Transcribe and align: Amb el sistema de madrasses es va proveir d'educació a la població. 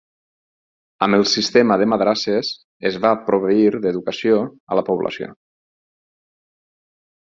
Amb 1.07 1.17
el 1.17 1.25
sistema 1.33 1.77
de 1.81 1.87
madrasses 1.91 2.49
es 2.91 2.97
va 3.03 3.11
proveir 3.27 3.69
d'educació 3.85 4.41
a 4.75 4.79
la 4.81 4.87
població. 4.89 5.31